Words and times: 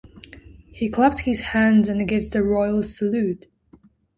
He 0.71 0.89
claps 0.89 1.19
his 1.19 1.39
hands 1.41 1.87
and 1.87 2.07
gives 2.07 2.31
the 2.31 2.41
royal 2.43 2.81
salute. 2.81 3.45